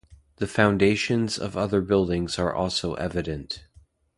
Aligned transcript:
The 0.37 0.47
foundations 0.47 1.37
of 1.37 1.55
other 1.55 1.79
buildings 1.79 2.39
are 2.39 2.51
also 2.51 2.95
evident. 2.95 3.65